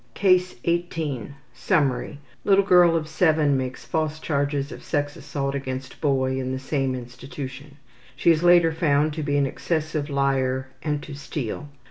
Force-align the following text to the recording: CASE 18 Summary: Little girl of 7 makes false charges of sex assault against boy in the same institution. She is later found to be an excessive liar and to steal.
CASE 0.15 0.55
18 0.63 1.35
Summary: 1.53 2.17
Little 2.43 2.63
girl 2.63 2.95
of 2.95 3.07
7 3.07 3.55
makes 3.55 3.85
false 3.85 4.19
charges 4.19 4.71
of 4.71 4.83
sex 4.83 5.15
assault 5.15 5.53
against 5.53 6.01
boy 6.01 6.39
in 6.39 6.51
the 6.51 6.57
same 6.57 6.95
institution. 6.95 7.77
She 8.15 8.31
is 8.31 8.41
later 8.41 8.71
found 8.71 9.13
to 9.13 9.21
be 9.21 9.37
an 9.37 9.45
excessive 9.45 10.09
liar 10.09 10.69
and 10.81 11.03
to 11.03 11.13
steal. 11.13 11.69